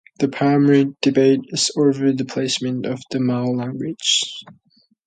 [0.17, 4.33] The primary debate is over the placement of the Mao languages.